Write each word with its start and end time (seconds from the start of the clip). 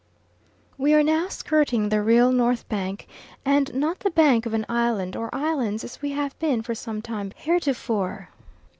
We 0.79 0.95
are 0.95 1.03
now 1.03 1.27
skirting 1.27 1.89
the 1.89 2.01
real 2.01 2.31
north 2.31 2.67
bank, 2.67 3.05
and 3.45 3.71
not 3.75 3.99
the 3.99 4.09
bank 4.09 4.47
of 4.47 4.55
an 4.55 4.65
island 4.67 5.15
or 5.15 5.29
islands 5.31 5.83
as 5.83 6.01
we 6.01 6.09
have 6.13 6.39
been 6.39 6.63
for 6.63 6.73
some 6.73 7.03
time 7.03 7.31
heretofore. 7.35 8.29